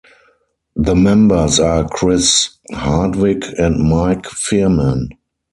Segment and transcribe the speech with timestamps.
[0.75, 5.09] The members are Chris Hardwick and Mike Phirman.